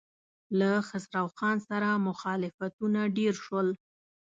له 0.59 0.71
خسرو 0.87 1.25
خان 1.37 1.57
سره 1.69 1.89
مخالفتونه 2.07 3.01
ډېر 3.17 3.33
شول. 3.43 3.67